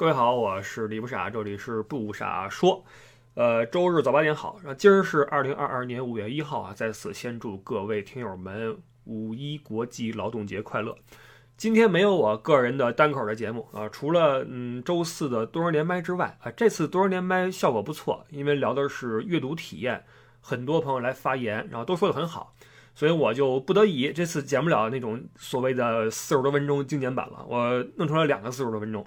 [0.00, 2.82] 各位好，我是李不傻，这里是不傻说。
[3.34, 4.56] 呃，周日早八点好。
[4.62, 10.96] 然后今儿是二零二二年五月一号啊，在此先祝各位听友们五一国际劳动节快乐。
[11.58, 20.02] 今天没有我个人的单口的节目啊，除了嗯周四的多人连麦之外啊，这次多人连麦效果不错，因为聊的是阅读体验，
[20.40, 22.54] 很多朋友来发言，然后都说的很好，
[22.94, 29.06] 所以我就不得已这次剪不了那种所谓的四十多分钟经典版了，我弄出来两个四十多分钟，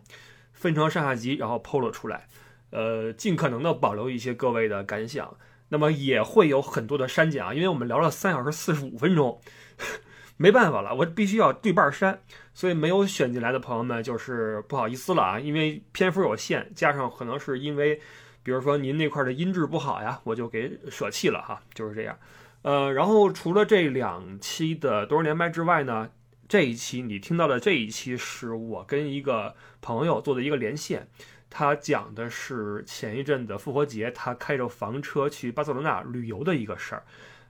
[0.63, 2.29] 分成上下集，然后剖了出来。
[2.69, 5.35] 呃，尽可能的保留一些各位的感想，
[5.67, 9.41] 那么也会有很多的删减啊，因为我们聊了三小时四十五分钟，
[10.37, 12.21] 没办法了，我必须要对半删，
[12.53, 17.99] 所以没有选进来的朋友们就是不好意思了啊，因为篇幅有限，加上可能是因为，
[18.41, 22.17] 比如说您那块的音质不好呀，我就给舍弃了哈，就是这样。
[22.61, 26.09] 呃，然后除了这两期的多少连麦之外呢，
[26.47, 31.07] 这一期你听到的这一期是我跟一个朋友做的一个连线。
[31.55, 37.03] 他讲的是前一阵的复活节，他开着房车去巴塞罗那旅游的一个事儿，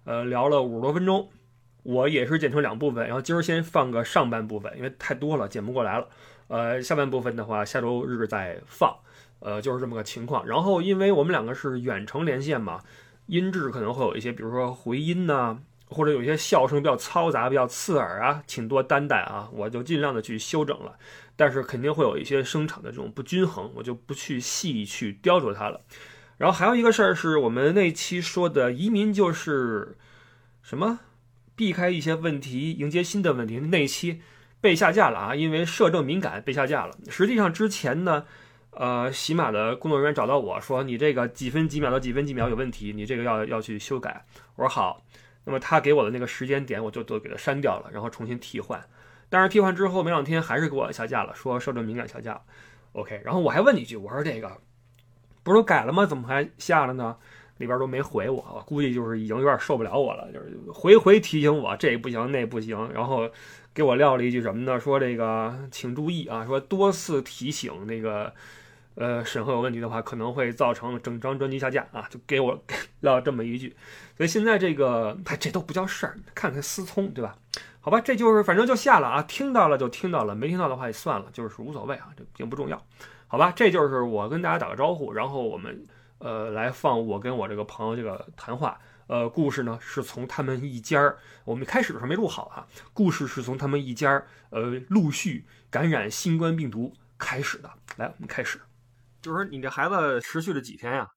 [0.03, 1.29] 呃，聊了五十多分钟，
[1.83, 6.09] 我也是剪成两部分，然后今儿先放个上半部分，因为太多了剪不过来了，
[6.49, 8.93] 呃，下半部分的话下周日再放，
[9.39, 10.45] 呃，就是这么个情况。
[10.45, 12.81] 然后因为我们两个是远程连线嘛，
[13.27, 20.97] 音质可能会有一些，比如说回音呐，或者有一些笑声比较嘈杂、比较刺耳啊，请多担待啊，我就尽量的去修整了。
[21.35, 25.81] 但是肯定会有一些声场的这种不均衡，我就不去细去雕琢它了。
[26.37, 29.97] 然后还有一个事儿是我们那期说的移民就是
[30.61, 30.99] 什么
[31.55, 34.21] 避开一些问题，迎接新的问题，那期
[34.59, 36.95] 被下架了啊，因为摄政敏感被下架了。
[37.09, 38.25] 实际上之前呢，
[38.71, 44.25] 呃，喜马的工作人员找到我说你这个几分几秒到几分几秒有问题，你这个要要去修改。
[44.55, 45.03] 我说好，
[45.45, 48.83] 那么他给我的那个时间点我就都给他删掉了，然后重新替换。
[49.29, 52.41] 但是替换之后没两天还是给我下架了，说受政敏感下架。
[52.93, 54.57] OK，然后我还问你一句，我说这个
[55.43, 56.05] 不是都改了吗？
[56.05, 57.17] 怎么还下了呢？
[57.57, 63.29] 里边都没回我，我估计就是已经有点受不了我了，就是回回提醒我这不行那不行，然后
[63.73, 64.79] 给我撂了一句什么呢？
[64.79, 68.33] 说这个请注意啊，说多次提醒那个
[68.95, 72.63] 呃审核有问题的话，可能会造成整张专辑下架啊，就给我
[73.01, 73.75] 撂这么一句。
[74.15, 77.35] 所以现在这个哎这都不叫事儿，看看思聪对吧？
[77.79, 82.81] 好吧，这就是反正就下了啊，听到了就听到了，没听到的话也算了，就是无所谓啊，这并不重要。
[83.27, 85.85] 好吧，这就是我跟大家打个招呼，然后我们
[86.19, 88.79] 呃来放我跟我这个朋友这个谈话。
[89.07, 97.69] 呃，故事呢是从他们一家儿，我们开始的时候没录好啊，故事是从他们一家儿呃陆续感染新冠病毒开始的。
[97.97, 98.61] 来，我们开始，
[99.23, 101.07] 就是你这孩子持续了几天呀？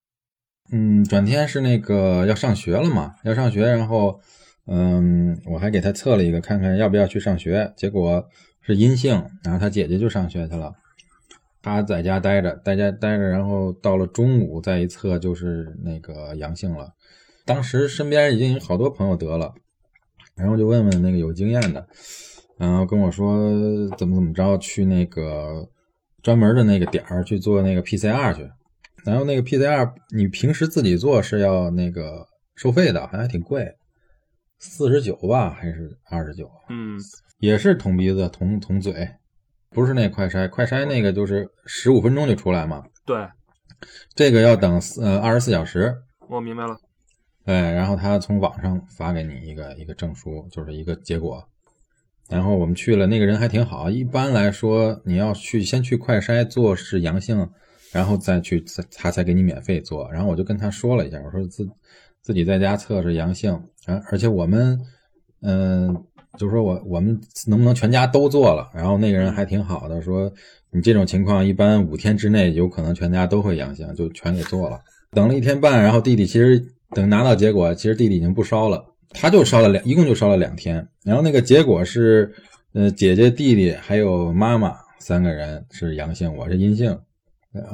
[0.73, 4.19] 嗯，转天是那个要上学了嘛，要上学，然后。
[4.69, 8.29] 嗯，我还给他测了一个，看看要不要去上学，结果
[8.63, 9.13] 是阴性，
[9.45, 10.75] 然后他姐姐就上学去了，
[11.63, 16.91] 他在家待着，在家待着，然后到了中午再一测就是那个阳性了。
[17.45, 19.55] 当时身边已经有好多朋友得了，
[20.35, 21.87] 然后就问问那个有经验的，
[22.59, 23.49] 然后跟我说
[23.97, 25.65] 怎么怎么着去那个
[26.27, 28.51] 专门的那个点儿去做那个 PCR 去，
[29.05, 32.27] 然后那个 PCR 你平时自己做是要那个
[32.57, 33.65] 收费的，好像还挺贵。
[34.59, 36.51] 四十九吧，还是二十九？
[36.69, 36.99] 嗯，
[37.39, 39.09] 也是捅鼻子、捅捅嘴，
[39.71, 42.83] 不是那快筛，快筛那个就是十五分钟就出来嘛。
[43.05, 43.29] 对，
[44.17, 45.95] 这个要等呃二十四小时。
[46.29, 46.77] 我明白了。
[47.45, 51.49] 哎，然后他从网上发给你一个一个证书，就是一个结果。
[52.29, 53.91] 然后我们去了，那个人还挺好。
[53.91, 57.49] 一般来说，你要去先去快筛做是阳性，
[57.93, 58.65] 然后再去
[58.95, 60.11] 他才给你免费做。
[60.13, 61.69] 然后我就跟他说了一下，我说自。
[62.23, 63.53] 自己在家测试阳性，
[63.85, 64.77] 啊，而且我们，
[65.43, 65.97] 嗯，
[66.37, 68.69] 就说我我们能不能全家都做了？
[68.75, 70.29] 然后那个人还挺好的，说
[70.73, 74.81] 你这种情况一般五天之内有可能全家都会阳性，就全给做了。
[75.13, 76.61] 等了一天半，然后弟弟其实
[76.91, 78.85] 等拿到结果，其实弟弟已经不烧了，
[79.17, 80.87] 他就烧了两，一共就烧了两天。
[81.03, 82.33] 然后那个结果是，
[82.75, 87.01] 呃，姐姐、弟弟还有妈妈三个人是阳性，我是阴性。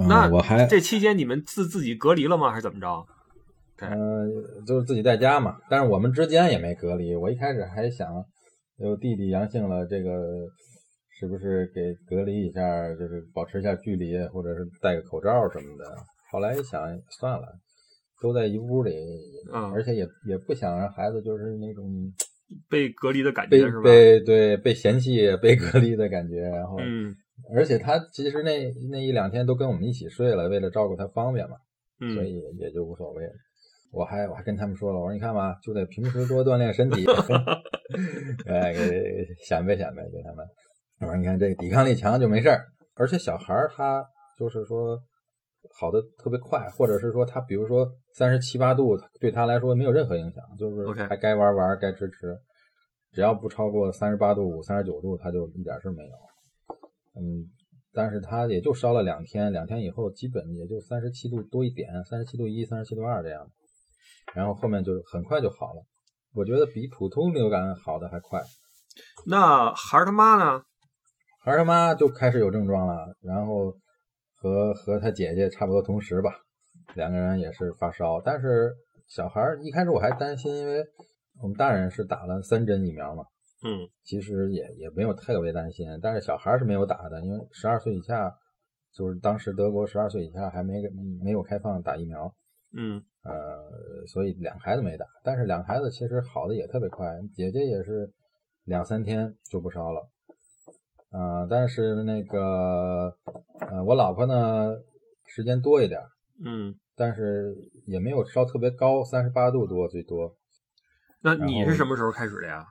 [0.08, 2.50] 那我还这期间你们自自己隔离了吗？
[2.50, 3.04] 还是怎么着？
[3.80, 7.16] 嗯，就是自己在家嘛，但是我们之间也没隔离。
[7.16, 8.24] 我一开始还想，
[8.78, 10.12] 有弟弟阳性了，这个
[11.18, 12.60] 是不是给隔离一下，
[12.94, 15.96] 就是保持一下距离，或者是戴个口罩什么的。
[16.30, 16.80] 后来一想，
[17.10, 17.48] 算了，
[18.22, 18.94] 都在一屋里，
[19.52, 21.84] 嗯，而且也也不想让孩子就是那种
[22.70, 23.82] 被隔离的感觉，是吧？
[23.82, 26.40] 被对被嫌弃、被隔离的感觉。
[26.42, 27.14] 然后，嗯，
[27.54, 31.56] 而且他其实那那一两天都跟我们一起睡了，为了照顾他方便嘛，
[32.14, 33.32] 所以也就无所谓了。
[33.90, 37.04] 我还我还跟他们说了，我说你看吧，就得平时多锻炼身体，
[38.46, 38.72] 哎，
[39.44, 40.46] 显摆显摆给他们。
[41.00, 42.64] 我说你看这抵抗力强就没事儿，
[42.94, 44.02] 而且小孩儿他
[44.38, 44.98] 就是说
[45.70, 52.36] 好的特别快，或者是说他比如说三十七八度对他来说没有任何影响，就是还该玩玩，该吃吃，
[53.12, 56.12] 只要不超过三十八度五、三十九度，他就一点事儿没有。
[57.14, 57.46] 嗯，
[57.92, 63.46] 但是他也就烧了两天，两天以后基本也就三十七度多一点，三十七度一、三十七度二这样，
[64.34, 65.82] 然后后面就很快就好了。
[66.34, 68.40] 我觉得比普通流感好的还快。
[69.26, 70.62] 那孩儿他妈呢？
[71.44, 73.76] 孩儿他妈就开始有症状了，然后
[74.42, 76.32] 和和他姐姐差不多同时吧，
[76.96, 78.74] 两个人也是发烧，但是
[79.06, 80.84] 小孩儿一开始我还担心，因为
[81.40, 83.22] 我们大人是打了三针疫苗嘛，
[83.64, 83.88] 嗯。
[84.02, 88.36] 其实也也没有特别担心，但是小孩是没有打的，因为十二岁以下，
[88.92, 90.82] 就是当时德国十二岁以下还没
[91.22, 92.34] 没有开放打疫苗，
[92.76, 93.00] 嗯。
[93.22, 98.12] 呃，所以两个孩子没打，但是两个孩子其实好的也特别快，姐姐也是
[98.64, 100.08] 两三天就不烧了，
[101.12, 103.14] 啊、但是那个
[103.70, 104.74] 呃，我老婆呢
[105.26, 106.06] 时间多一点儿，
[106.44, 106.74] 嗯。
[106.94, 107.54] 但是
[107.86, 110.36] 也没有烧特别高，三十八度多最多。
[111.22, 112.66] 那你是什么时候开始的呀？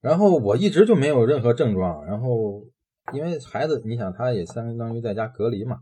[0.00, 2.64] 然后我一直就没有任何症状，然后
[3.12, 5.78] 因为孩子，你想他也相当于在家隔离嘛，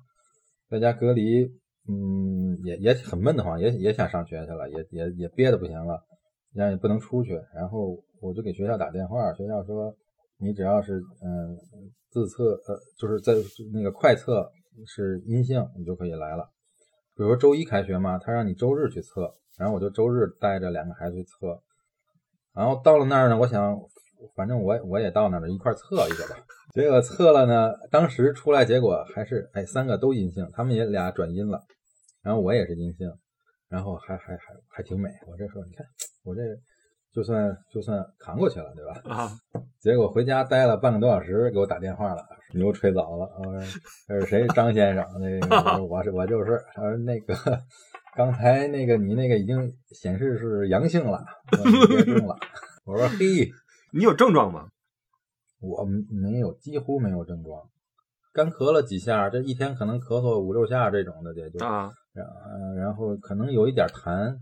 [0.68, 1.46] 在家隔离，
[1.88, 6.04] 嗯，也也很闷得慌，也也想上学去了，也也也憋得不行了，
[6.52, 9.96] 然后也不能出去，然后我就给学校打电话，学校说
[10.40, 11.56] 你只要是嗯
[12.10, 13.34] 自测呃就是在
[13.72, 14.50] 那个快测
[14.86, 16.48] 是阴性，你就可以来了。
[17.14, 21.60] 比如说周一开学嘛，他让你周日去测，然后我就周日带着两个孩子去测，
[22.54, 23.78] 然后到了那儿呢，我想
[24.34, 26.42] 反正我我也到那儿了，一块测一个吧。
[26.72, 31.60] 结果测了呢，当时出来结果还是哎三个都阴性，他们也俩转阴了，
[32.22, 33.12] 然后我也是阴性，
[33.68, 35.10] 然后还还还还挺美。
[35.26, 35.84] 我这说你看
[36.24, 36.40] 我这
[37.12, 39.14] 就算就算扛过去了，对吧？
[39.14, 39.30] 啊，
[39.80, 42.24] 结果回家待了半个多小时，给我打电话了，
[42.54, 43.28] 牛吹早了。
[43.38, 43.60] 我说
[44.06, 44.46] 这是谁？
[44.48, 46.62] 张先生，那个我说我是我就是。
[46.74, 47.34] 他说那个
[48.14, 52.38] 刚才那个你那个已经显示是阳性了，了。
[52.84, 53.50] 我说嘿，
[53.92, 54.68] 你有症状吗？
[55.60, 57.60] 我没有，几乎没有症状，
[58.32, 64.38] 干咳了几下，这一天可能咳嗽五六下这种的，也就啊，然呃然后可能有一点痰。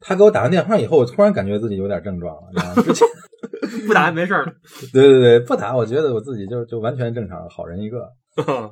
[0.00, 2.42] 他给我打完电话以后，我突然感觉自己有点症状了。
[2.54, 3.06] 然后之前
[3.86, 4.44] 不打没事儿。
[4.92, 8.08] 对对对，不打，我觉得我自己就就完全正常，好人一个。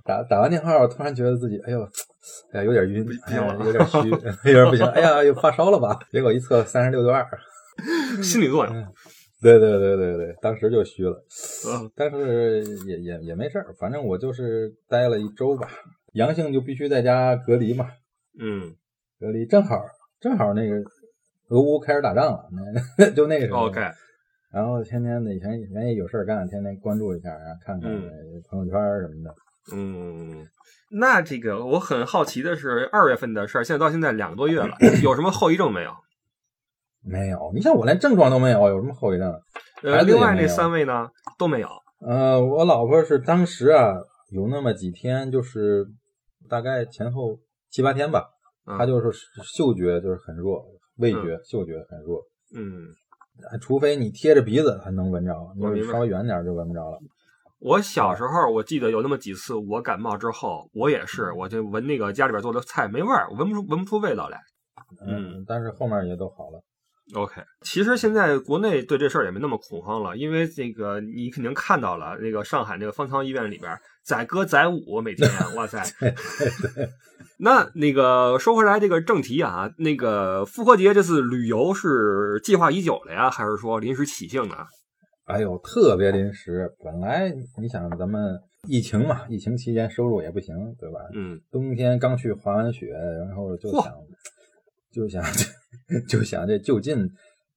[0.04, 1.80] 打打完电话，我突然觉得自己，哎呦，
[2.52, 3.96] 哎呀，有点晕，哎呀，有点虚，
[4.50, 5.98] 有点不行，哎呀，又发烧了吧？
[6.12, 7.26] 结果一测三十六度二，
[8.22, 8.74] 心理作用。
[9.40, 11.22] 对对对对对，当时就虚了，
[11.68, 15.68] 嗯但是也也也没事儿，反正我就是待了一周吧，
[16.12, 17.88] 阳性就必须在家隔离嘛，
[18.40, 18.74] 嗯
[19.20, 19.76] 隔离正好
[20.20, 20.76] 正好那个
[21.48, 22.48] 俄乌开始打仗了，
[22.98, 23.66] 那 就那个时候。
[23.66, 23.80] ，OK，
[24.52, 28.10] 然后天天的以前以前也有事儿干，天天关注一下，然后看看嗯
[28.48, 29.34] 朋友圈什么的。
[29.74, 30.46] 嗯，
[30.90, 35.90] 那这个我很好奇的是，二月份的事儿，现在到现在两个多月了，有什么后遗症没有？
[37.06, 39.32] 没有，你像我连症状都没有，有什么后遗症？
[39.82, 41.08] 呃，另外那三位呢
[41.38, 41.68] 都没有。
[42.06, 43.94] 呃，我老婆是当时啊，
[44.30, 45.86] 有那么几天，就是
[46.48, 47.38] 大概前后
[47.70, 48.30] 七八天吧，
[48.66, 49.10] 嗯她就是
[49.42, 50.64] 嗅觉就是很弱，
[50.96, 52.22] 味觉、嗅觉很弱，
[52.54, 52.88] 嗯，
[53.60, 56.98] 除非你贴着鼻子还能闻着，你稍微远点就闻不着了。
[57.58, 64.38] 我小时候我记得有那么几次，我感冒之后，我也是，我就闻那个家里边做的菜没味儿，我闻不出闻不出味道来。
[65.06, 66.62] 嗯，但是后面也都好了。
[67.12, 75.82] OK，其实现在国内对这事儿也没那么恐慌了，因为这个你肯定看到了，那个上海那个方舱医院里边载歌载舞，每天， 哇塞！
[77.38, 84.56] 那那个说回来这个正题啊，那个复活节这次旅游是计划已久了呀，还是说临时起兴的？
[85.26, 86.70] 哎呦，特别临时。
[86.82, 87.30] 本来
[87.60, 91.00] 你想咱们疫情嘛，疫情期间收入也不行，对吧？
[91.12, 92.92] 嗯冬天刚去滑完雪，
[93.26, 93.92] 然后就想
[94.90, 95.22] 就想
[96.08, 97.08] 就想这就近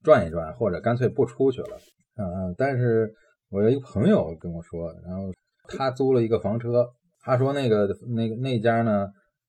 [0.04, 1.78] 转一转，或者干脆不出去了。
[2.16, 3.14] 嗯、但是
[3.50, 5.32] 我有一个朋友跟我说，然后
[5.70, 6.88] 他租了一个房车，
[7.22, 9.08] 他说那个那个那家呢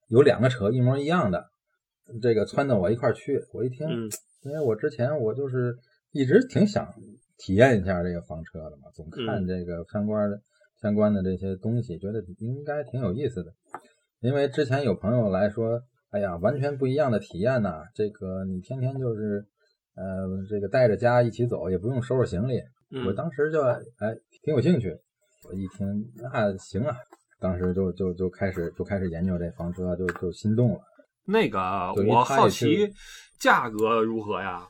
[0.08, 1.44] 有两个车一模一样的，
[2.20, 3.40] 这个撺掇我一块去。
[3.52, 4.08] 我一听，嗯
[4.42, 5.74] 因为我之前我就是
[6.12, 6.88] 一直挺想
[7.38, 10.40] 体验一下这个房车的嘛，总看嗯这个相关的、
[10.80, 13.52] 相关的这些东西，觉得应该挺有意思的。
[14.20, 19.44] 因为之前有朋友来说，哎呀，完全不一样的体验呐、这个你天天就是
[19.94, 22.58] 呃，这个带着家一起走，也不用收拾行李。
[23.04, 24.96] 我嗯，当时就哎挺有兴趣，
[25.46, 25.86] 我一听
[26.16, 26.96] 那行啊，
[27.38, 30.80] 当时就就就开始就开始研究这房车，就就心动了。
[31.26, 31.60] 那个
[32.08, 32.90] 我好奇
[33.38, 34.66] 价格如何呀？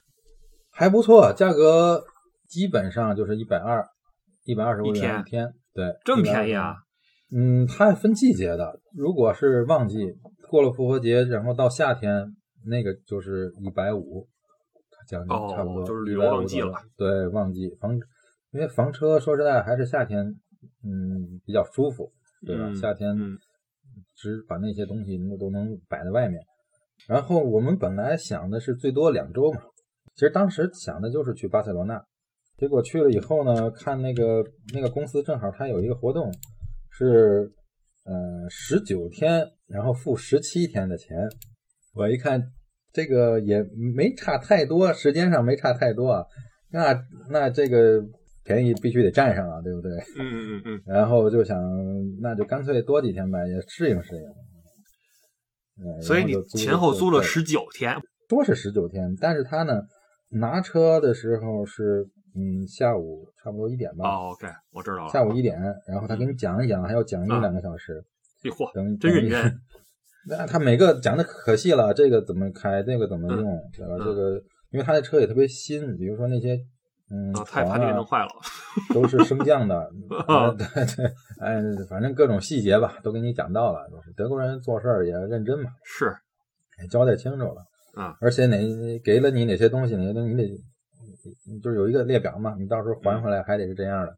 [0.73, 2.03] 还不错，价格
[2.49, 3.87] 基本上就是一百二，
[4.45, 6.75] 一百二十欧元一天，对，这么便宜啊？
[7.31, 9.99] 嗯，它分季节的，如果是旺季，
[10.49, 12.35] 过了复活节，然后到夏天，
[12.67, 14.27] 那个就是一百五，
[15.07, 16.73] 将近哦差不多，就是旅游旺季了。
[16.97, 17.95] 对，旺季房，
[18.51, 20.25] 因为房车说实在还是夏天，
[20.85, 22.13] 嗯，比较舒服，
[22.47, 22.65] 对吧？
[22.69, 23.39] 嗯夏天嗯
[24.17, 26.41] 只把那些东西都都能摆在外面。
[27.07, 29.61] 然后我们本来想的是最多两周嘛，
[30.15, 32.05] 其实当时想的就是去巴塞罗那，
[32.57, 36.33] 结果去了以后呢，看那个那个公司正好它有一个活动，
[36.91, 37.53] 是
[38.05, 41.17] 呃十九天，然后付十七天的钱。
[41.95, 42.43] 我一看
[42.93, 43.63] 这个也
[43.95, 46.25] 没差太多，时间上没差太多啊，
[46.71, 46.99] 那
[47.31, 48.03] 那这个
[48.45, 49.91] 便宜必须得占上啊，对不对？
[50.19, 51.59] 嗯嗯嗯嗯，然后就想，
[52.21, 54.23] 那就干脆多几天呗，也适应适应。
[55.81, 57.95] 嗯，所以你前后租了对十九天，
[58.29, 59.81] 多是十九天，但是他呢
[60.31, 65.09] 拿车的时候是嗯下午差不多一点吧，哦，OK，我知道了。
[65.09, 68.03] 下午一点，然后他给你讲一讲，还要讲一啊两个小时，
[68.45, 69.31] 哎嚯，等真认。
[69.31, 69.61] 等真。
[70.29, 73.95] 那他每个讲的可细了，这个怎么开，这个怎么用，对吧？
[73.99, 76.59] 嗯这个因为他的车也特别新，比如说那些
[77.11, 77.45] 嗯弄
[78.05, 78.29] 坏了。
[78.93, 79.91] 都是升降的，
[80.59, 80.67] 对
[80.97, 81.07] 对，
[81.41, 83.89] 哎，反正各种细节吧，都给你讲到了。
[83.91, 86.15] 就是德国人做事儿也认真嘛，是，
[86.83, 87.65] 也交代清楚了。
[87.95, 88.59] 啊，而且哪
[89.03, 94.15] 给了你哪些东西，哪些东西你得，就是有一个列表嘛，你到时候还回来还得是这样的，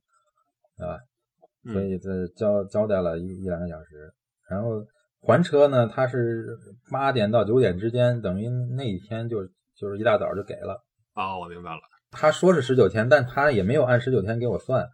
[0.77, 0.97] 对吧？
[0.97, 1.07] 嗯
[1.65, 4.11] 所以这交交代了一一两个小时，
[4.49, 4.83] 然后
[5.21, 6.47] 还车呢，他是
[6.91, 9.45] 八点到九点之间，等于那一天就
[9.77, 10.83] 就是一大早就给了。
[11.15, 11.81] 哦，我明白了。
[12.11, 14.89] 他说是十九天，但他也没有按十九天给我算，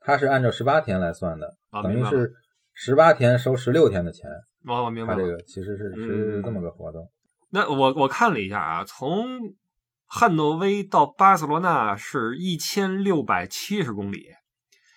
[0.00, 1.54] 他是按照十八天来算的。
[1.82, 2.32] 等于是
[2.74, 4.30] 十八天收十六天的钱。
[4.68, 5.20] 哦，我明白了。
[5.20, 7.10] 他这个其实是嗯是这么个活动。
[7.50, 9.24] 那我我看了一下啊，从
[10.06, 14.26] 汉诺威到巴塞罗那是一千六百七十公里。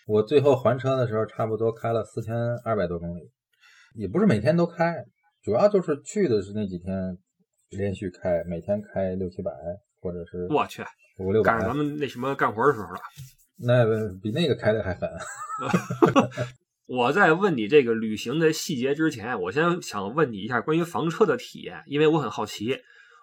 [0.06, 3.22] 我最后还车的时候，差不多开了四千二百多公里，
[3.96, 4.96] 也不是每天都开，
[5.42, 7.18] 主要就是去的是那几天
[7.70, 9.52] 连续开，每天开六七百
[10.02, 10.84] 或者是我去，
[11.20, 13.00] 五六百赶上咱，们那什么干活的时候了。
[13.56, 13.86] 那
[14.22, 15.10] 比那个开的还狠。
[16.86, 22.78] 我在问你这个旅行的细节之前，我先想问你一下关于房车的体验，因为我很好奇。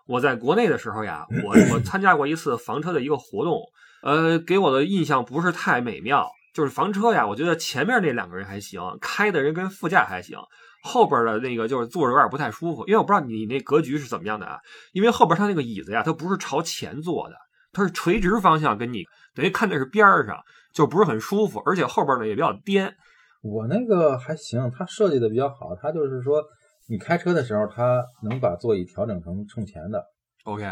[0.07, 3.61] 我在国内的时候呀，我我参加过一次房车的一个活动，
[4.03, 6.27] 呃，给我的印象不是太美妙。
[6.53, 10.39] 就是房车呀，我觉得前面那两个人还行，开的人跟副驾还行，
[10.83, 12.87] 后边的那个就是坐着有点不太舒服。
[12.87, 14.59] 因为我不知道你那格局是怎么样的啊，
[14.93, 17.37] 因为后边他那个椅子呀，它不是朝前坐的，
[17.73, 19.05] 它是垂直方向跟你
[19.35, 20.37] 等于看的是边上，
[20.75, 22.95] 就不是很舒服，而且后边呢也比较颠。
[23.43, 26.43] 我那个还行，它设计的比较好，它就是说
[26.89, 30.05] 你开车的时候，它能把座椅调整成冲前的。
[30.45, 30.71] OK，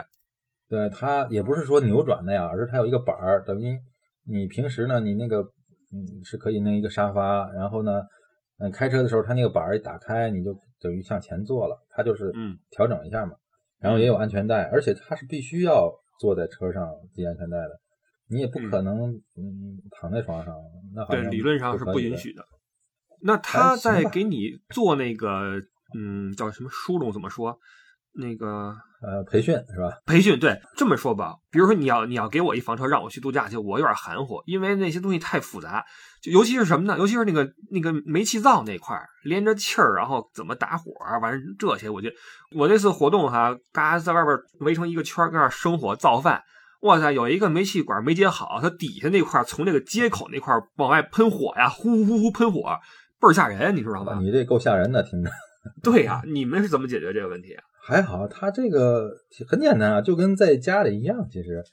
[0.68, 3.78] 对，它也不是说扭转的呀，而是它有一个板儿，等于
[4.26, 5.42] 你平时呢，你那个
[5.92, 8.02] 嗯是可以弄一个沙发，然后呢，
[8.58, 13.32] 嗯开车的时候，它那个板儿一打开，你就等于向前坐了，它就是嗯调整一下嘛。
[13.78, 17.80] 然后也有安全带，而且它是必须要坐在车上系安全带的，
[18.28, 20.54] 你也不可能嗯躺在床上，
[20.94, 21.84] 那好对，像理论上是。
[21.84, 22.42] 不允许的。
[23.20, 25.60] 那他在给你做那个，
[25.96, 27.12] 嗯，叫什么疏拢？
[27.12, 27.58] 怎么说？
[28.20, 29.96] 那个呃，培训是吧？
[30.04, 35.84] 培训，对，这么说吧，比如说你要你要给我一房车让我去度假去，我有点含糊，因为那些东西太复杂，
[36.20, 36.98] 就尤其是什么呢？
[36.98, 40.90] 尤其是那个那个煤气灶那块儿连着气儿，然后怎么打火，
[41.22, 42.16] 完了这些，我觉得
[42.56, 46.42] 我那次活动哈，大家在外边围成一个圈儿，搁那生火造饭。
[46.82, 52.76] 哇塞，有一个煤气管没接好，它底下那块儿从那个接口那块儿往外喷火呀，呼呼呼喷火，
[53.20, 54.18] 倍儿吓人，你知道吧？
[54.20, 55.30] 你这够吓人的，听着。
[55.82, 57.62] 对呀、你们是怎么解决这个问题啊？
[57.88, 59.10] 还好，它这个
[59.48, 61.26] 很简单啊，就跟在家里一样。
[61.30, 61.64] 其实，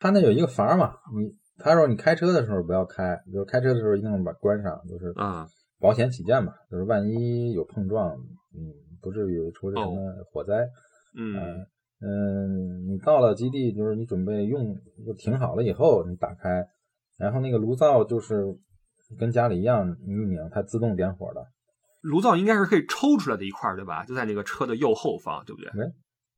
[0.00, 5.46] 它那有一个阀儿嘛，你他说你开车的时候不要开，就是开车的时候一定把关上，就是啊、
[5.78, 8.12] 保险起见嘛，就是万一有碰撞，
[8.54, 10.66] 嗯，不至于出什么火灾。
[11.14, 11.66] 嗯嗯
[12.00, 16.66] 嗯，你到了基地，就是你准备用就停好了以后，你打开，
[17.18, 18.56] 然后那个炉灶就是
[19.18, 21.44] 跟家里一样，你一拧它自动点火的。
[22.02, 24.04] 炉灶应该是可以抽出来的一块，对吧？
[24.04, 25.70] 就在那个车的右后方，对不对？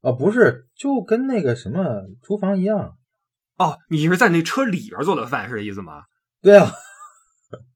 [0.02, 1.82] 哦，不是，就跟那个什么
[2.22, 2.96] 厨房一样。
[3.58, 6.02] 哦，你是在那车里边做的饭，是这意思吗？
[6.42, 6.70] 对啊，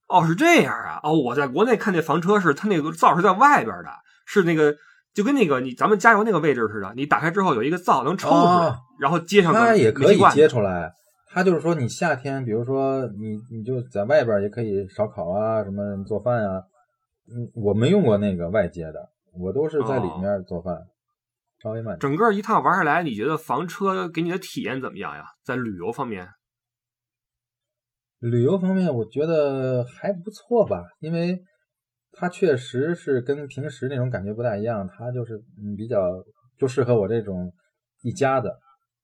[0.08, 1.00] 哦，是这样啊。
[1.02, 3.90] 哦，我在国内看那房车是它那个灶是在外边的，
[4.26, 4.76] 是那个
[5.14, 10.92] 就跟那个你咱们加油那个位置似的，你打开之后有一个灶能抽出来，哦然后接上个它也可以接出来。
[11.30, 16.62] 它就是说，你夏天，比如说你你就在外边也可以烧烤啊，什么做饭啊。
[17.30, 20.86] 嗯，我没用过那个外接的，我都是在里面做饭，
[21.62, 21.98] 稍微慢。
[21.98, 25.24] 整个一趟玩下来，你觉得房车给你的体验怎么样呀？
[25.44, 26.28] 在旅游方面，
[28.18, 31.42] 旅游方面，我觉得还不错吧，因为
[32.12, 36.24] 它确实是跟平时那种感觉不大一样，它就是嗯比较
[36.56, 37.52] 就适合我这种
[38.02, 38.50] 一家子。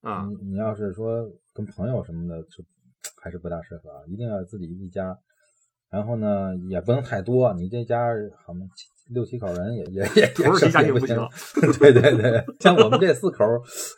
[0.00, 2.64] 啊，你你要是说跟朋友什么的，就
[3.22, 5.16] 还是不大适合啊，一定要自己一家。
[5.94, 8.08] 然后呢，也不能太多，你这家
[8.44, 8.68] 好像
[9.10, 11.72] 六七口人也也也也不是不庭不行行。
[11.78, 13.44] 对对对， 像我们这四口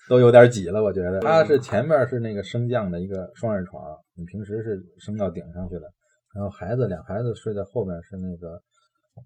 [0.07, 1.19] 都有点挤了，我觉得。
[1.21, 3.83] 它是前面是那个升降的一个双人床，
[4.15, 5.91] 你平时是升到顶上去的，
[6.35, 8.61] 然后孩子两孩子睡在后边是那个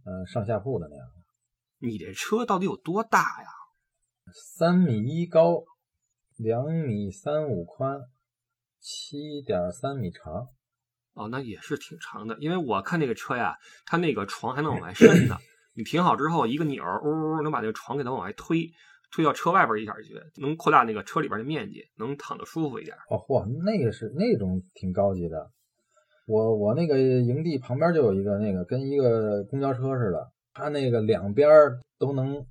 [0.04, 1.04] 呃上下铺的那样，
[1.80, 3.48] 你这车到底有多大呀？
[4.32, 5.64] 三米一高，
[6.36, 7.98] 两米三五宽，
[8.78, 10.46] 七点三米长。
[11.14, 15.36] 哦，那也是挺长的，因为我看那个车呀，它那个床还能往外伸呢。
[15.74, 18.70] 你停好之后，一个钮，呜，能把那个床给它往外推，
[19.12, 22.96] 推到车外边一点去，能扩大那个车里边的面积，能躺得舒服一点。
[23.08, 25.50] 哦嚯，那个是那种挺高级的。
[26.26, 31.48] 我我那个营地旁边就有一个那个跟一个公交车似的，它那个两边
[31.98, 32.44] 都能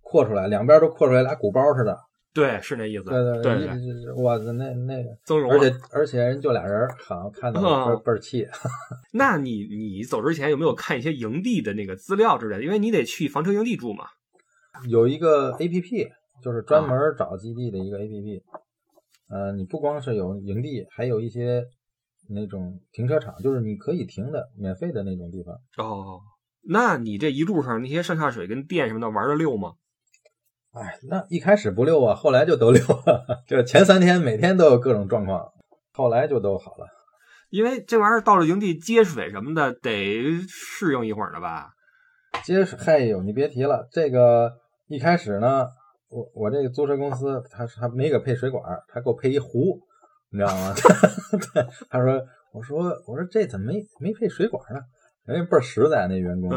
[0.00, 1.98] 扩出来，两边都扩出来俩鼓包似的。
[2.36, 3.04] 对，是那意思。
[3.04, 5.50] 对对对对，对，我的那那个，增容。
[5.50, 8.46] 而且而且人就俩人，好像看着倍儿哦倍儿气。
[9.12, 12.62] 那你你走之前有没有看一些营地的那个资料之类的？
[12.64, 14.04] 因为你得去房车营地住嘛。
[14.88, 16.06] 有一个 A P P，
[16.42, 18.42] 就是专啊门找基地的一个 A P P。
[19.30, 21.64] 呃，你不光是有营地，还有一些
[22.28, 25.54] 那种停车场，就是你可以停的免费的那种地方。
[25.78, 26.20] 哦，
[26.68, 29.72] 那你这一路上那些上下水跟电什么的玩的溜吗？
[30.76, 33.42] 哎，那一开始不溜啊，后来就都溜了。
[33.46, 35.50] 就前三天每天都有各种状况，
[35.92, 36.86] 后来就都好了。
[37.48, 41.70] 因为这玩意儿到了营地接水什么的得适应一会儿呢吧？
[42.44, 44.52] 接水，嗨呦，你别提了，这个
[44.88, 45.66] 一开始呢，
[46.10, 49.80] 我我这个租车公司他他没给配水管，他给我配一壶，
[50.30, 50.74] 你知道吗？
[51.88, 52.20] 他说，
[52.52, 54.80] 我说我说这怎么没没配水管呢？
[55.24, 56.50] 人家倍儿实在，那员工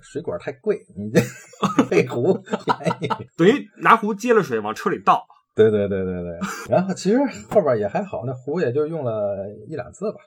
[0.00, 1.20] 水管太贵，你这
[1.90, 3.08] 配壶便宜。
[3.36, 5.24] 等于拿壶接了水往车里倒。
[5.54, 10.18] 对对对对对，然后其实后边也还好，那壶也就用了一两次吧。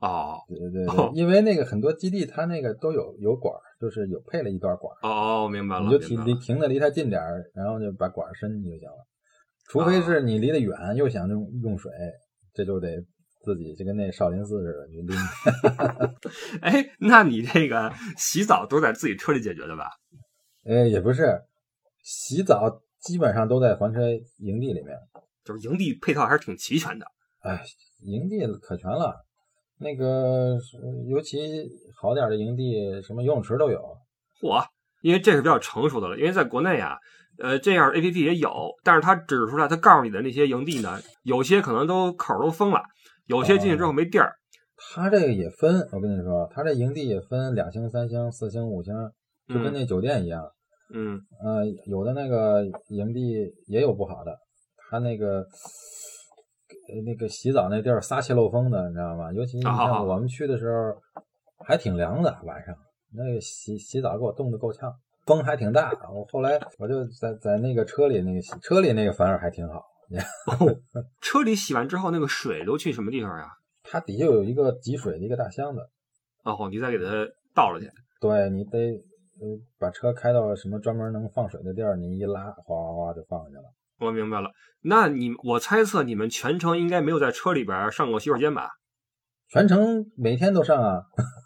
[0.00, 8.96] 哦对对对哦，因为那个很多基地它那个都有有管，就是有配了一段管哦，哦，明白了，你就停离停的离它近点儿，然后就把管伸进去就行了。
[9.68, 11.90] 除非是你离得远又想用用水，
[12.52, 13.02] 这就得
[13.44, 15.16] 自己就跟那少林寺似的，你拎。
[16.62, 19.90] 哎，那你这个洗澡都是在自己车里解决的吧？
[20.64, 21.40] 呃，也不是，
[22.02, 24.00] 洗澡基本上都在房车
[24.38, 24.96] 营地里面。
[25.44, 27.04] 就是营地配套还是挺齐全的。
[27.40, 27.62] 哎，
[28.00, 29.14] 营地可全了，
[29.78, 30.58] 那个
[31.06, 31.38] 尤其
[32.00, 33.78] 好点的营地，什么游泳池都有。
[34.40, 34.64] 嚯，
[35.02, 36.16] 因为这是比较成熟的了。
[36.16, 36.96] 因为在国内啊，
[37.36, 42.80] 呃，这样 A P P 也有，但是它指出来，它告诉你的那些营地呢，有些可能都口都封了，
[43.26, 44.32] 有些进去之后没地儿。
[44.76, 48.92] 它这个也分，我跟你说，它这营地也分两星、三星、四星、五星，
[49.48, 50.44] 就跟那酒店一样。
[50.92, 54.36] 嗯，呃，有的那个营地也有不好的，
[54.76, 59.32] 它那个呃那个洗澡那地儿撒气漏风的，你知道吗？
[59.32, 60.94] 尤其你啊像我们去的时候，
[61.64, 62.76] 还挺凉的，晚上
[63.16, 64.92] 那个洗洗澡给我冻得够呛，
[65.24, 65.90] 风还挺大。
[66.12, 69.82] 我后来我就在在那个车里那个洗车里那个反而还挺好，
[71.20, 73.48] 车里洗完之后，那个水都去什么地方呀？
[73.82, 75.80] 它底下有一个集水的一个大箱子，
[76.44, 77.04] 哦，你再给它
[77.54, 77.90] 倒了去。
[78.20, 78.78] 对你得
[79.40, 83.64] 呃把车开到什么专门能放水的地儿，你一拉，哗哗哗就放下去了。
[84.00, 84.50] 我明白了，
[84.82, 88.70] 那你我猜测你们全程应该没有在车里边上过洗手间吧？
[89.48, 91.02] 全程每天都上啊，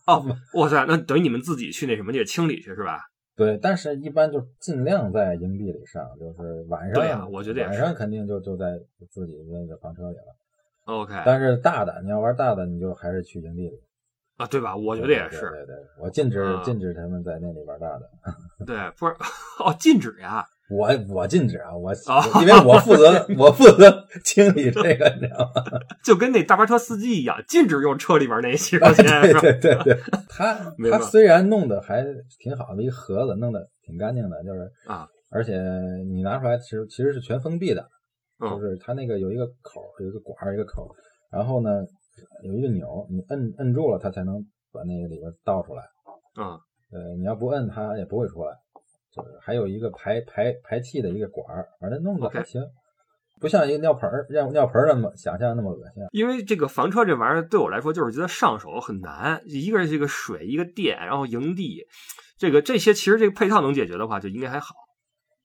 [0.07, 3.01] 哦，哇塞，那等于你们自己去那什么去清理去是吧？
[3.39, 10.37] 对，但是一般就尽量在营地里上，就是晚上，对啊我觉得也是晚上肯定就就在自己那个房车里了。
[10.87, 13.81] OK 但是大的，你要玩大的，你就还是去营地里。
[14.39, 14.77] 啊，对吧？
[14.77, 18.11] 我我觉得也是，对对对，我禁止、啊禁止他们在那里玩大的。
[18.67, 19.15] 对，不是
[19.65, 20.45] 哦，禁止呀。
[20.71, 25.63] 我我禁止啊，我、啊因为我负责 我负责清理这个，你知道吗？
[26.05, 29.33] 就跟那大巴车司机一样，禁止用车里边那洗手间，对？
[29.33, 30.55] 对对对， 他
[30.91, 32.05] 他虽然弄得还
[32.39, 35.59] 挺好的一个盒子，弄得挺干净的，就是啊，而且
[36.13, 37.89] 你拿出来其实其实是全封闭的，
[38.41, 40.93] 嗯就是它那个有一个口儿，有一个管儿，一个口儿，
[41.31, 41.71] 然后呢
[42.45, 44.35] 有一个钮，你摁摁住了，它才能
[44.73, 45.83] 把那个里边倒出来。
[46.37, 46.45] 嗯，
[46.93, 48.53] 呃，你要不摁它也不会出来。
[49.19, 52.63] 就是还有一个排排排气的一个管儿，反正弄得还行
[53.41, 56.03] 不像一个尿盆儿，尿尿盆儿那么想象那么恶心。
[56.11, 61.85] 因为这个房车这玩意儿对我来说就是觉得上手很难，一个是这个水，一个电，然后营地，
[62.37, 64.75] 这个这些其实这个配套能解决的话，就应该还好。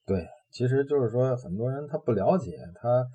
[0.07, 3.05] 对，其实就是说很多人他不了解，他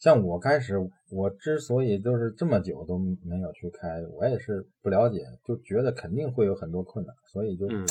[0.00, 0.74] 像我开始，
[1.12, 7.86] 我之所以就是这么久都没有去开，我也是不了解，就觉得肯定会有很多困难，所以就、嗯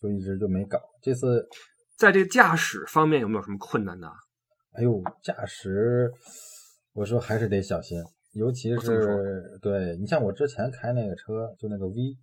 [0.00, 0.78] 就一直就没搞。
[1.02, 1.46] 这次，
[1.96, 4.08] 在这个驾驶方面有没有什么困难呢？
[4.72, 6.10] 哎呦，驾驶，
[6.92, 8.00] 我说还是得小心，
[8.32, 12.16] 尤其是对你像我之前开那个车，就那个 V，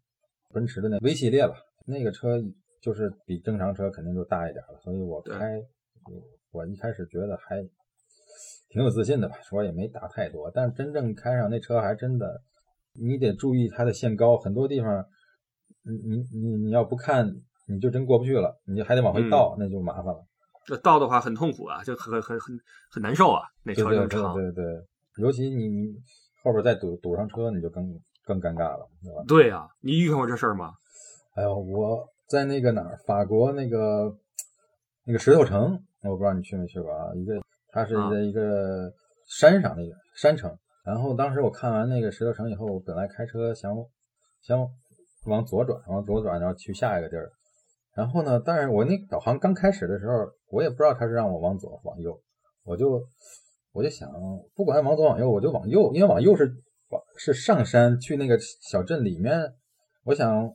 [0.54, 2.42] 奔驰的那 V 系列吧，那个车
[2.82, 5.62] 就是比正常车肯定就大一点了，所以我开，
[6.52, 7.62] 我一开始觉得还
[8.70, 12.42] 挺有自信的吧，说也没打太多，但真正开上那车还真的，
[12.94, 15.06] 你得注意它的限高，很多地方，
[15.84, 17.28] 你你你你要不看，
[17.68, 20.26] 你就真过不去了，你还得往回嗯倒，那就麻烦了。
[20.66, 22.58] 这倒的话很痛苦啊，就很很很
[22.92, 24.36] 很难受啊，那对对对车这么长。
[24.36, 24.64] 对对，
[25.22, 25.94] 尤其你你
[26.44, 27.88] 后边再堵堵上车，你就更
[28.26, 29.24] 更尴尬了，对吧？
[29.28, 30.74] 对呀、你遇见过这事儿吗？
[31.36, 34.12] 哎呦，我在那个哪儿，法国那个
[35.06, 37.14] 那个石头城，我不知道你去没去过啊？
[37.14, 38.92] 一个，它是啊在一个
[39.28, 40.52] 山上那个山城。
[40.84, 43.72] 然后当时我看完那个石头城以后，我本来开车想
[44.42, 44.60] 想
[45.26, 47.32] 往左转，往左转，然后去下一个地儿。
[47.96, 50.14] 然后呢，但是我那个导航刚开始的时候，
[50.50, 52.20] 我也不知道它是让我往左往右，
[52.66, 53.02] 我就
[53.72, 54.10] 我就想，
[54.54, 56.44] 不管往左往右，我就往右，因为往右是
[56.90, 58.38] 往是上山去那个
[58.70, 59.54] 小镇里面。
[60.04, 60.54] 我想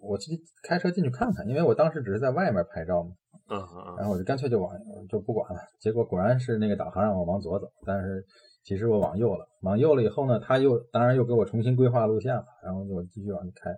[0.00, 3.10] 我去开车进去看看，因为我当时只是在外面拍照嘛，
[3.50, 4.72] 嗯嗯嗯，然后我就干脆就往
[5.10, 5.60] 就不管了。
[5.80, 8.24] 结果果然是那个导航让我往左走，但是
[8.64, 9.46] 其实我往右了。
[9.62, 13.70] 往右了以后呢，他又当然又给我重新规划路线了，然后我继续往里开。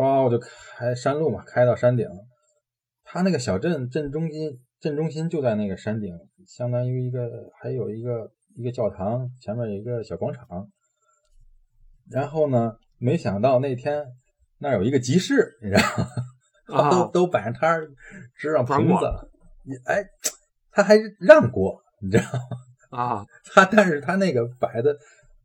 [0.00, 2.08] 哇，我就开山路嘛，开到山顶。
[3.04, 7.28] 他那个小镇镇中心，镇中心就在那个山顶，相当于一个
[7.60, 10.46] 还有一个一个教堂，前面有一个小广场。
[12.10, 14.06] 然后呢，没想到那天
[14.58, 16.08] 那儿有一个集市，你知道吗？
[16.80, 17.86] 啊都都摆上摊儿，
[18.36, 19.04] 支上棚子，
[19.64, 20.02] 也哎，
[20.70, 22.24] 他还让过，你知道
[22.90, 22.98] 吗？
[22.98, 24.96] 啊，他但是他那个摆的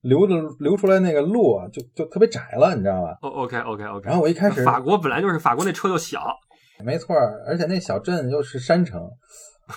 [0.05, 3.17] 留的留出来那个路啊，就就特别窄了，你知道吧？
[3.23, 4.05] 哦，OK OK OK。
[4.07, 6.21] 然后我一开始法国本来就是法国那车就小，
[6.83, 9.01] 没错儿，而且那小镇又是山城，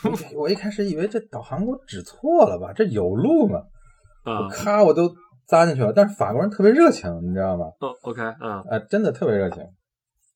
[0.04, 0.10] 我
[0.44, 2.72] 我一开始以为这导航给我指错了吧？
[2.74, 3.62] 这有路吗？
[4.26, 5.10] 我嗯，咔我都
[5.46, 7.64] 扎进去了，但是法国人特别热情，你知道吗？
[7.80, 9.64] 哦，OK，嗯啊，真的特别热情。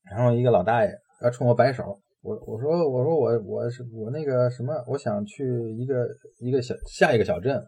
[0.09, 1.83] 然后一个老大爷，他冲我摆手，
[2.23, 5.45] 我我说我说我我是我那个什么，我想去
[5.77, 6.07] 一个
[6.39, 7.63] 一个小下一个小镇。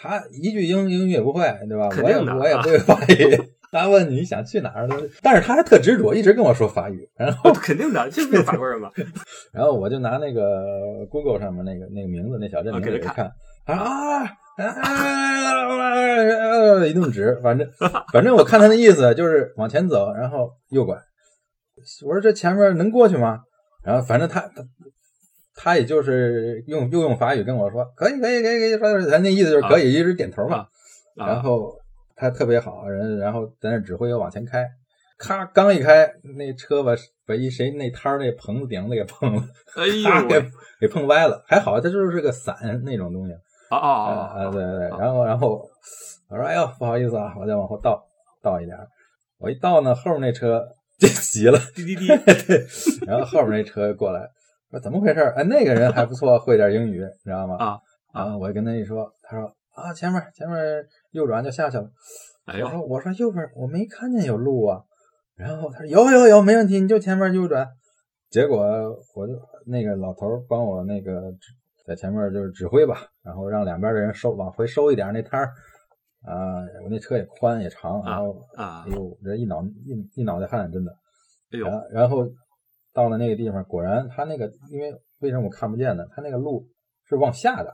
[0.00, 1.88] 他一句英英语也不会，对吧？
[2.02, 3.38] 我也我也不会法语。
[3.70, 4.88] 他问你想去哪儿，
[5.22, 7.06] 但是他还特执着，一直跟我说法语。
[7.18, 8.90] 然后哦，肯定的，这不是法国人吗？
[9.52, 13.30] 然后我就拿那个 Google 上面那个那个名字，那小镇名给他看，
[13.66, 14.24] 他说啊
[14.56, 14.74] 啊，
[16.86, 17.68] 一顿指，反正
[18.12, 20.96] 反正我看他的意思就是往前走，然后右拐。
[22.06, 23.40] 我说这前面能过去吗？
[23.84, 24.62] 然后反正他他
[25.58, 30.66] 他他也就是用又用法语跟我说可以可以可以可以，说他那意思就是可以，一直点头嘛。
[31.16, 31.76] 然啊，后
[32.14, 34.64] 他特别好人，然后在那指挥我往前开，
[35.18, 36.92] 咔刚一开，那车把
[37.26, 39.42] 把一谁那摊儿那棚子顶子给碰了。
[39.76, 40.40] 哎呦给，
[40.80, 43.32] 给碰歪了，还好它就是个伞那种东西，
[43.70, 45.68] 啊啊啊啊啊，对对，然后然后
[46.30, 48.00] 我说哎呦不好意思啊，我再往后倒
[48.40, 48.86] 倒一点儿，
[49.38, 50.64] 我一倒呢，后面那车
[51.00, 52.06] 就急了，滴滴滴，
[52.46, 52.64] 对，
[53.06, 54.28] 然后后面那车过来
[54.70, 55.34] 说怎么回事儿？
[55.36, 57.56] 哎，那个人还不错，会点英语，你知道吗？
[57.56, 57.78] 啊
[58.14, 60.58] 然后我跟他一说，他说啊前面前面
[61.12, 61.88] 右转就下去了，
[62.46, 64.82] 哎呦，我说我说右边我没看见有路啊，
[65.36, 67.68] 然后他说有有有没问题，你就前面右转。
[68.30, 68.58] 结果
[69.14, 69.34] 我就
[69.66, 71.32] 那个老头儿帮我那个
[71.86, 75.46] 在前面就是指挥吧，然后让两边的人收往回收一点那摊儿
[76.26, 80.90] 啊，我那车也宽也长，然后啊哎，呦这一脑一一脑袋汗真的。
[81.52, 82.26] 哎呦，然然后
[82.98, 86.02] 到了那个地方，果然他那个因为为什么我看不见呢？
[86.16, 86.66] 他那个路
[87.08, 87.72] 是往下的，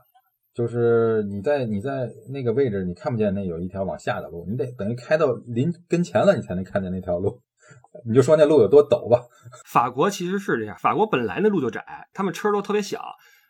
[0.53, 7.41] 就是你在你在那个位置，你看不见那有一条往下的路，你得等于开到临跟前了，你才能看见那条路。
[8.05, 9.25] 你就说那路有多陡吧？
[9.65, 11.83] 法国其实是这样，法国本来那路就窄，
[12.13, 13.01] 他们车都特别小，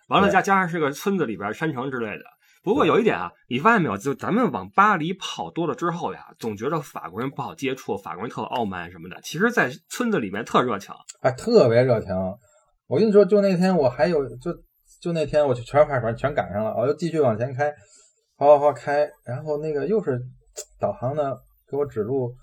[0.08, 2.24] 完了对加加上是个村子里边山城之类的。
[2.66, 3.96] 不过有一点啊，你发现没有？
[3.96, 9.22] 就咱们往巴黎跑多了之后呀，总觉得法国人不好接触，法国人特傲慢什么的。
[9.22, 10.94] 其实，在村子里面特热情。
[11.22, 12.10] 哎，特别热情。
[12.88, 14.52] 我跟你说，就那天我还有就
[15.00, 17.72] 就那天我去全反正全赶上了，我又继续往前开，
[18.36, 20.20] 好好好开，然后那个又是
[20.80, 21.34] 导航呢
[21.70, 22.34] 给我指路，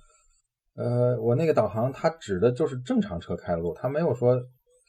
[0.77, 4.41] 呃，我那个导航它指的就是正常车开的路，它没有说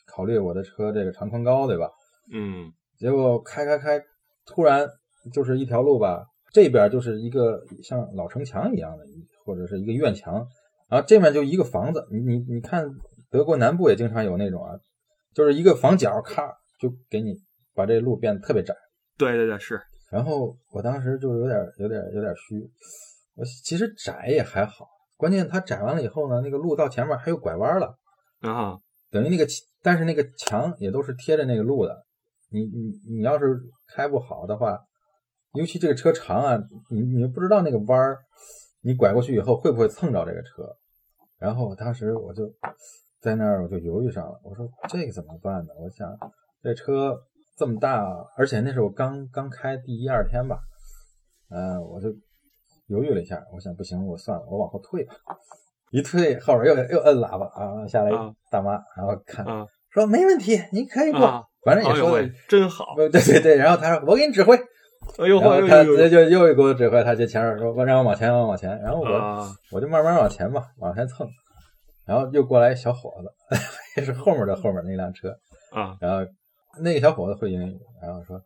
[0.05, 1.89] 考虑我的车这个长宽高，对吧？
[2.31, 4.01] 嗯，结果开开开，
[4.45, 4.87] 突然
[5.31, 9.05] 就是一条路吧，这边就是一个像老城墙一样的，
[9.45, 10.35] 或者是一个院墙，
[10.89, 12.05] 然后这面就一个房子。
[12.11, 12.85] 你你你看，
[13.29, 14.73] 德国南部也经常有那种啊，
[15.33, 16.47] 就是一个房角，咔
[16.79, 17.35] 就给你
[17.73, 18.75] 把这路变得特别窄。
[19.17, 19.79] 对对对，是
[20.11, 22.59] 然后我当时就有点有点有点虚，
[23.35, 27.95] 我其实窄也还好，关键它窄完了以后呢，那个路到前面还有拐弯了，
[28.41, 28.77] 啊，
[29.09, 29.47] 等于那个
[29.81, 32.05] 但是那个墙也都是贴着那个路的，
[32.51, 34.79] 你你你要是开不好的话，
[35.53, 36.57] 尤其这个车长啊，
[36.89, 38.19] 你你不知道那个弯儿，
[38.81, 40.75] 你拐过去以后会不会蹭着这个车？
[41.39, 42.51] 然后当时我就
[43.21, 45.73] 在那儿我就犹豫上了，我说这个怎么办呢？
[45.79, 46.09] 我想
[46.61, 47.17] 这车。
[47.55, 48.03] 这么大，
[48.35, 50.57] 而且那是我刚刚开第一二天吧，
[51.51, 52.07] 嗯，我就
[52.87, 55.13] 犹豫了一下，我想不行，我算了，我往后退吧。
[55.91, 58.09] 一退，后边又又摁喇叭啊，下来
[58.49, 59.45] 大妈，然后看
[59.91, 63.55] 说没问题，你可以过，反正也说的真好，对对对。
[63.55, 64.57] 然后他说我给你指挥，
[65.17, 71.27] 哎呦，他直接就又给我指挥，他就前面说我让我往前，往往前，然后我我就慢慢往前吧，往前蹭，
[72.05, 73.57] 然后又过来一小伙子，
[73.97, 75.29] 也是后面的后面那辆车
[75.71, 76.25] 啊，然后。
[76.81, 78.41] 那个小伙子会英语，然后说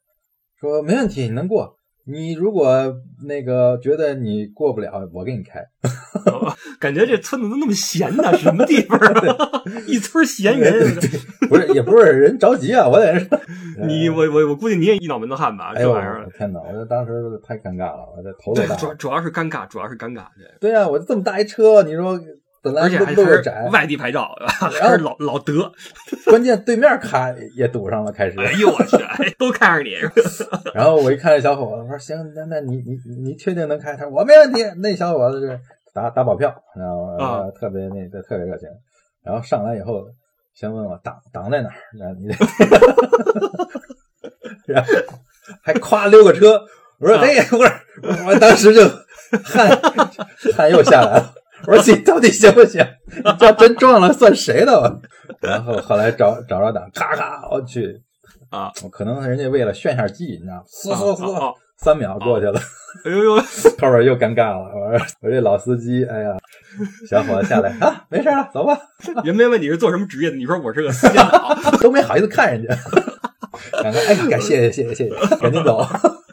[0.59, 1.76] 说没问题，你能过。
[2.09, 2.93] 你如果
[3.27, 5.59] 那个觉得你过不了，我给你开。
[6.79, 8.97] 感觉这村子都那么闲呢，什么地方？
[9.87, 10.95] 一村闲人，
[11.49, 13.39] 不是也不是人着急啊，我在这。
[13.85, 15.73] 你我我我估计你也一脑门子汗吧？
[15.75, 16.59] 这玩意儿，天哪！
[16.61, 17.11] 我这当时
[17.43, 18.75] 太尴尬了，我这头都大。
[18.75, 20.25] 主主要是尴尬，主要是尴尬。
[20.59, 22.19] 对呀，我这么大一车，你说。
[22.63, 25.71] 而且还是外地牌照，还是老老德。
[26.25, 28.37] 关键对面卡也堵上了，开始。
[28.39, 28.97] 哎呦我去，
[29.37, 29.95] 都看着你。
[30.73, 33.95] 然后我一看这小伙子，我说行，那那你你你确定能开？
[33.95, 34.63] 他说我没问题。
[34.81, 35.59] 那小伙子是
[35.93, 38.67] 打打保票，然后特别那个特别热情。
[39.23, 40.05] 然后上来以后，
[40.53, 42.27] 先问我档档在哪儿，然后你，
[44.73, 44.91] 然后
[45.61, 46.61] 还夸溜个车。
[46.99, 47.71] 我说哎，不是，
[48.25, 48.81] 我当时就
[49.43, 49.69] 汗
[50.55, 51.33] 汗又下来了。
[51.69, 52.81] 我说你到底行不行？
[53.11, 54.99] 你要真撞了，算谁的？
[55.41, 58.01] 然后后来找找着档，咔咔，我去
[58.49, 58.71] 啊！
[58.89, 62.57] 可能人家为了炫下技，你知道，嗖嗖嗖，三秒过去了。
[63.03, 63.35] 哎呦呦，
[63.77, 64.71] 后边又尴尬了。
[64.73, 66.37] 我说我这老司机，哎呀，
[67.09, 68.79] 小伙子下来啊，没事了，走吧。
[69.25, 71.17] 人没问你是做什么职业的，你说我是个司机，
[71.81, 72.73] 都没好意思看人家。
[73.81, 74.01] 感谢
[74.39, 75.09] 谢谢谢谢，
[75.41, 75.85] 赶紧走。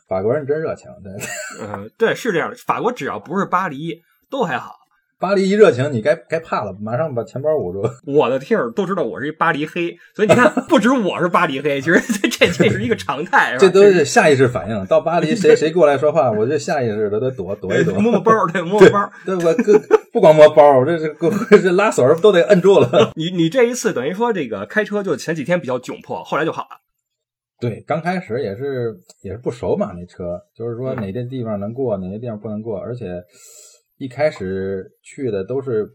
[0.06, 1.12] 法国人真热情，对，
[1.60, 2.56] 嗯，对，是这样的。
[2.64, 4.76] 法国只要不是巴黎，都还好。
[5.24, 7.82] 巴黎一热情，你该该怕了，马上把钱包捂住。
[8.04, 14.84] 我的听友都知道我是一巴黎黑，所以你看，不止我是巴黎黑， 其实这这是一个常态，这都是下意识反应。
[14.84, 19.72] 到巴黎，谁 谁过来说话，我就下意识的得躲躲一躲，摸摸包，对，摸摸包，对我不
[20.12, 21.16] 不光摸包，我这是
[21.62, 23.10] 这拉锁都得摁住了。
[23.14, 26.68] 你你这一次等于说这个开车就前几天比较窘迫，后来就好了。
[27.58, 33.06] 对，刚开始也是也是不熟嘛，那车就是说哪些地方能过，哪些地方不能过，而且。
[34.04, 35.88] 一开始去的都是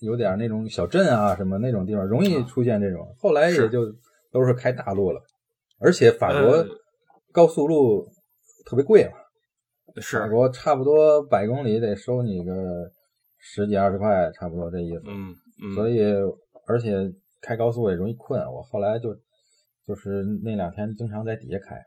[0.00, 3.16] 有点那种小镇啊，什么那种地方容易出现这种。
[3.18, 3.90] 后来也就
[4.30, 5.18] 都是开大路了，
[5.78, 6.62] 而且法国
[7.32, 8.06] 高速路
[8.66, 9.12] 特别贵嘛，
[10.02, 12.52] 法国差不多百公里得收你个
[13.38, 15.02] 十几二十块，差不多这意思。
[15.06, 15.74] 嗯嗯。
[15.74, 16.02] 所以
[16.66, 19.14] 而且开高速也容易困，我后来就
[19.86, 21.82] 就是那两天经常在底下开，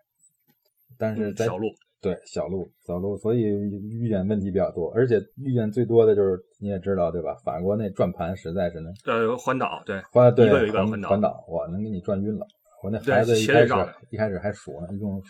[0.98, 1.68] 但是在小路。
[2.02, 7.36] 对小路走路，所以遇见问题比较多，而且遇见最多的就是你也知道对吧？
[7.44, 12.48] 法国那转盘实在是能呃环岛对环对环环岛，哇能给你转晕了。
[12.82, 13.74] 我那孩子一开始
[14.12, 15.22] 一开始还数呢，一共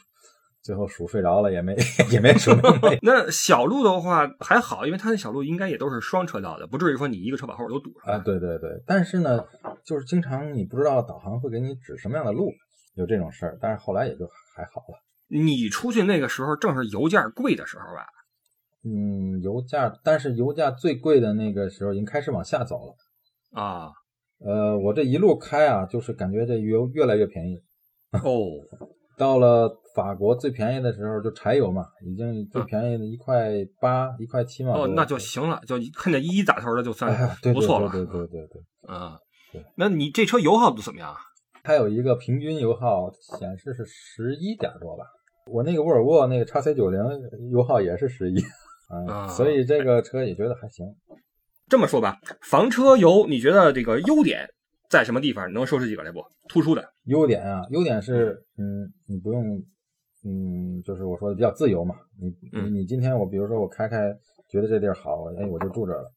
[0.62, 1.75] 最后数睡着了也没
[2.12, 2.51] 也没数。
[3.01, 8.21] 那小路的话还好，因为他那小路应该也都是双车道的，不至于说你一个车把后边都堵上啊。
[8.23, 9.43] 对对对，但是呢，
[9.84, 12.51] 就是经常你不知道导航会给你指什么样的路，
[12.93, 13.58] 有这种事儿。
[13.60, 14.99] 但是后来也就还好了。
[15.29, 18.05] 你出去那个时候正是油价贵的时候吧？
[18.83, 23.91] 嗯，油价，但是油价最贵的那个时候已经开始往下走了啊。
[24.39, 27.57] 呃，我这一路开啊，就是感觉这油越来越便宜。
[28.23, 28.47] 哦，
[29.17, 34.71] 到了法国最便宜的时候，就柴油嘛，已经最便宜的一块八、一块七嘛。
[34.71, 37.13] 哦，那就行了，就看见一一打头的就算
[37.53, 37.91] 不错了。
[37.91, 38.61] 对对对对，
[38.95, 39.19] 啊，
[39.51, 39.61] 对。
[39.75, 41.13] 那你这车油耗都怎么样？
[41.61, 45.03] 它有一个平均油耗显示是十一点多吧。
[45.51, 47.01] 我那个沃尔沃那个叉 C 九零
[47.51, 48.39] 油耗也是十一，
[49.07, 50.85] 啊，所以这个车也觉得还行。
[51.67, 54.47] 这么说吧，房车油你觉得这个优点
[54.89, 55.51] 在什么地方？
[55.53, 56.19] 能说出几个来不？
[56.47, 59.57] 突出的优点啊，优点是，嗯，你不用，
[60.25, 61.95] 嗯，就是我说的比较自由嘛。
[62.19, 64.12] 你你你今天我比如说我开开，
[64.49, 66.12] 觉得这地儿好，哎，我就住这儿了，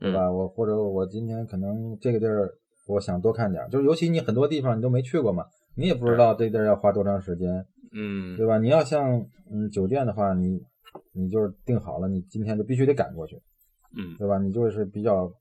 [0.00, 0.30] 对吧？
[0.30, 2.50] 我或者我今天可能这个地儿
[2.86, 5.44] 我想多看点，就是尤其你很多地方你都没去过嘛，
[5.76, 7.66] 你也不知道这地儿要花多长时间。
[7.94, 8.58] 嗯，对吧？
[8.58, 10.60] 你要像嗯酒店的话，你
[11.12, 13.40] 你就是订好了，你今天就必须得赶过去，
[13.96, 14.38] 嗯，对吧？
[14.38, 15.32] 你就是比较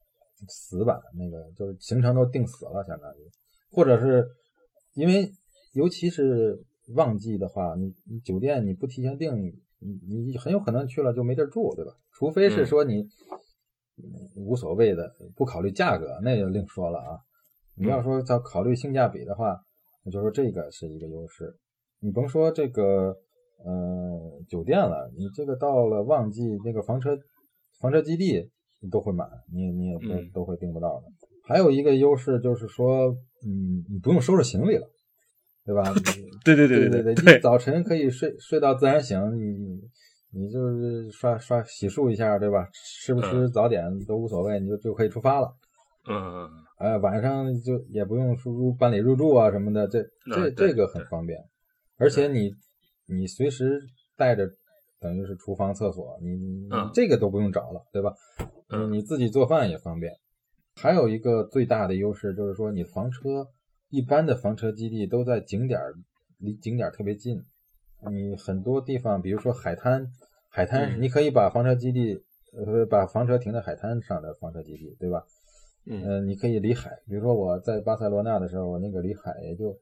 [0.48, 3.30] 死板，那个就是行程都定死了，相当于，
[3.72, 4.28] 或者是
[4.94, 5.28] 因为
[5.74, 6.63] 尤其是
[6.96, 11.92] 旺季的话，你你酒店你不提前订，你你你很有可能去了就没地儿住，对吧？
[12.12, 13.02] 除非是说你
[13.98, 17.18] 嗯无所谓的，不考虑价格，那就另说了啊。
[17.76, 19.60] 你要说要考虑性价比的话，
[20.06, 21.56] 那就说这个是一个优势。
[22.04, 23.16] 你甭说这个
[23.63, 27.18] 呃酒店了，你这个到了旺季，那个房车
[27.80, 31.04] 房车基地你都会满，你你也都嗯都会订不到的。
[31.48, 33.08] 还有一个优势就是说，
[33.46, 34.88] 嗯，你不用收拾行李了，
[35.66, 35.84] 对吧？
[36.44, 39.82] 对对对对对对，你早晨可以睡睡到自然醒，你你
[40.32, 42.68] 你就是刷刷洗漱一下，对吧？
[42.74, 45.54] 吃不吃早点都无所谓，你就就可以出发了。
[46.10, 51.39] 嗯，哎，晚上就也不用输入办理入住啊什么的，这这这个很方便，
[51.97, 52.53] 而且你
[53.06, 53.82] 你随时
[54.15, 54.49] 带着，
[54.99, 58.13] 等于是厨房、厕所，你你嗯这个都不用找了，对吧？
[58.69, 60.13] 嗯你自己做饭也方便。
[60.75, 63.47] 还有一个最大的优势就是说，你房车
[63.89, 65.93] 一般的房车基地都在景点儿
[66.39, 67.43] 离景点儿特别近，
[68.10, 70.08] 你很多地方，比如说海滩，
[70.49, 72.23] 海滩嗯你可以把房车基地
[72.58, 75.23] 呃把房车停在海滩上的房车基地，对吧？
[75.86, 79.77] 嗯呃，你可以离海，比如说我在巴塞罗那的时候，我那个离海也就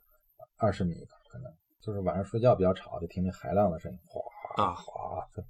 [0.58, 1.52] 二十米吧，可能
[1.84, 5.44] 就是晚上睡觉比较吵，就听见海浪的声音，哗啊哗的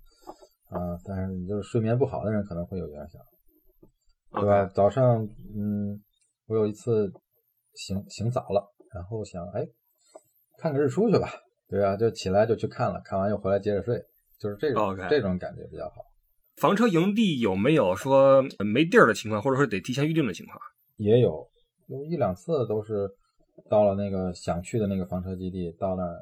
[0.76, 0.98] 啊。
[1.06, 3.22] 但是就是睡眠不好的人可能会有影响，
[4.32, 4.66] 对吧？
[4.74, 5.24] 早上，
[5.56, 6.02] 嗯，
[6.48, 7.12] 我有一次
[7.74, 9.68] 醒醒早了，然后想，哎，
[10.58, 11.30] 看个日出去吧，
[11.68, 11.98] 对啊？
[11.98, 14.02] 就起来就去看了，看完又回来接着睡，
[14.40, 15.96] 就是这种这种感觉比较好。
[16.58, 20.58] 房车营地有没有说呃没地儿的情况，或者说得提前预定的情况？
[20.98, 21.48] 也有
[21.88, 23.10] 有一两次都是
[23.70, 26.18] 到了那个想去的那个房车基地，到那儿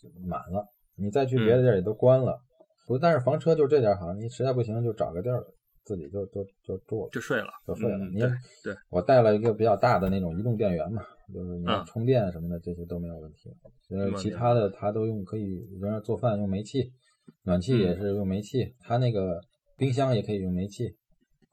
[0.00, 2.40] 就满了，你再去别的地儿也都关了。
[2.86, 5.42] 不，但是房车就这点好，你实在不行就找个地儿
[5.84, 7.98] 自己就就就住了，就睡了，就睡了。
[7.98, 8.30] 你嗯
[8.62, 13.50] 对对，我带了一个比较大的那种移动电源嘛，就是充电什么的，这些都没有问题。
[13.90, 16.92] 呃，明白其他的它都用可以人家做饭用煤气，
[17.44, 19.40] 暖气嗯也是用煤气，它那个
[19.76, 20.96] 冰箱也可以用煤气。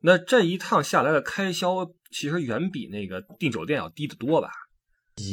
[0.02, 4.50] 那这一趟下来的开销，其实远比那个订酒店要低得多吧？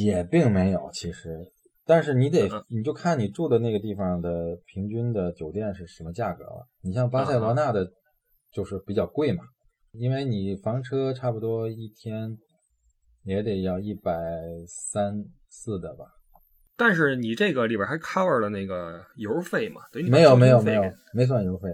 [0.05, 1.39] 也并没有，其实，
[1.85, 6.67] 但是你得嗯，你就看你住的那个地方的平均的酒店是什么价格了。
[6.83, 7.87] 你像巴塞罗那的，
[8.53, 9.45] 就是比较贵嘛，
[9.93, 12.37] 因为你房车差不多一天
[13.25, 14.13] 也得要一百
[14.67, 16.05] 三四的吧？
[16.77, 19.81] 但是你这个里边还 cover 了那个油费嘛？
[19.93, 20.83] 等于没有没有没有，
[21.15, 21.69] 没算油费。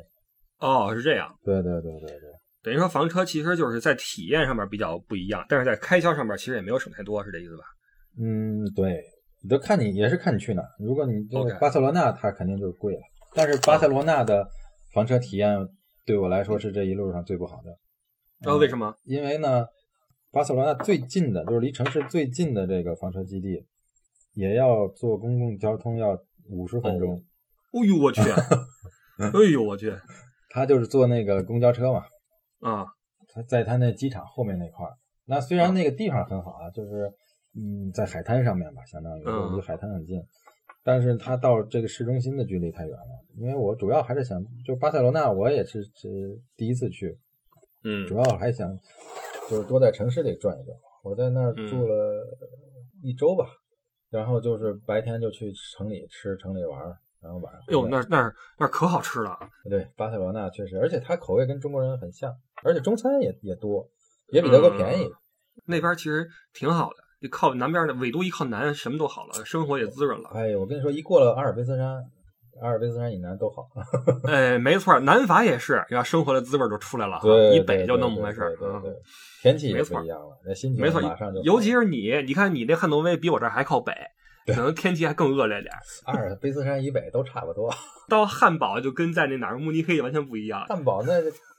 [0.60, 1.34] 哦，是这样。
[1.42, 2.30] 对对对对对，
[2.62, 7.64] 等于说房车其实就是在体验上面比较不一样，但是在开销上面其实也没有省太多，是这意思吧？
[8.18, 9.02] 嗯，对，
[9.42, 10.68] 你都看你也是看你去哪儿。
[10.78, 13.00] 如果你这个巴塞罗那，它肯定就是贵了。
[13.34, 14.46] 但是巴塞罗那的
[14.92, 15.56] 房车体验
[16.04, 17.78] 对我来说是这一路上最不好的。
[18.40, 18.94] 知道为什么？
[19.04, 19.66] 因为呢，
[20.30, 23.66] 巴塞罗那最近的，就是离城市最近的这个房车基地，
[24.34, 26.18] 也要坐公共交通要
[26.50, 27.14] 五十分钟。
[27.72, 28.20] 哦呦我去！
[28.20, 29.94] 哎呦我去！
[30.50, 32.04] 他就是坐那个公交车嘛，
[32.60, 32.84] 啊，
[33.32, 34.92] 他在他那机场后面那块儿。
[35.24, 37.10] 那虽然那个地方很好啊，就是
[37.54, 40.22] 嗯，在海滩上面吧，相当于嗯离海滩很近，
[40.82, 43.24] 但是它到这个市中心的距离太远了。
[43.36, 47.18] 因为我主要还是想，就巴塞罗那，我也是是第一次去，
[47.84, 48.76] 嗯主要还想
[49.50, 50.76] 就是多在城市里转一转。
[51.02, 52.24] 我在那儿嗯住了
[53.02, 53.46] 一周吧，
[54.08, 59.36] 然后就是白天就去城里吃，城里玩儿，然后晚上哎呦，那那那可好吃了。
[59.68, 63.90] 对巴塞罗那确实，而且它口味跟中国人很像，而且中餐也也多，
[64.32, 65.10] 也比德国便宜。
[65.66, 70.30] 那边其实挺好的，一靠南边的纬度一靠南，什么都好了，生活也滋润了。
[70.34, 71.86] 哎，我跟你说，一过了阿尔卑斯山，
[72.60, 73.66] 阿尔卑斯山以南都好。
[74.28, 77.20] 哎，没错，南法也是，然后生活的滋味就出来了
[77.54, 78.52] 以北就那么回事儿。
[78.54, 79.00] 嗯对对对，
[79.42, 81.44] 天气也不一样了，那心情没错马上就好。
[81.44, 83.92] 尤其是你，你看你那汉诺威比我这还靠北，
[84.46, 85.78] 可能天气还更恶劣点儿。
[86.06, 87.72] 阿尔卑斯山以北都差不多，
[88.08, 90.64] 到汉堡就跟在那哪儿慕尼黑完全不一样。
[90.66, 91.12] 汉堡那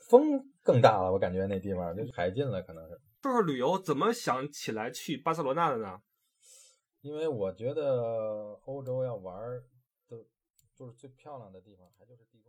[0.09, 0.21] 风
[0.63, 2.99] 更大了，我感觉那地方就海近了，可能是。
[3.23, 6.01] 说说旅游，怎么想起来去巴塞罗那的呢？
[6.99, 9.41] 因为我觉得欧洲要玩
[10.09, 10.25] 的，
[10.75, 12.42] 就是最漂亮的地方，还就是地。